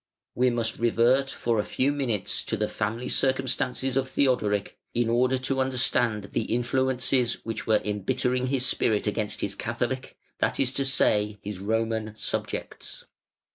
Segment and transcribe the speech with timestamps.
[0.33, 5.37] We must revert for a few minutes to the family circumstances of Theodoric, in order
[5.37, 10.85] to understand the influences which were embittering his spirit against his Catholic that is to
[10.85, 13.05] say, his Roman subjects.